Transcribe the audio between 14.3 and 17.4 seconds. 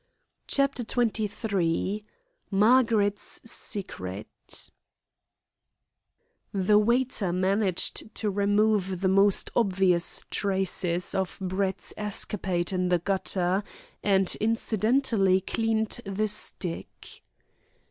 incidentally cleaned the stick.